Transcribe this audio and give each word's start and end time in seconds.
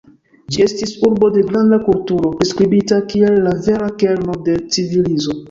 Ĝi 0.53 0.61
estis 0.67 0.93
urbo 1.09 1.29
de 1.35 1.43
granda 1.51 1.79
kulturo, 1.89 2.31
priskribita 2.39 2.99
kiel 3.13 3.39
la 3.45 3.55
vera 3.69 3.93
kerno 4.01 4.41
de 4.51 4.59
civilizo. 4.73 5.39